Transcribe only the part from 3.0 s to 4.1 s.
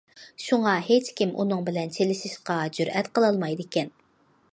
قىلالمايدىكەن.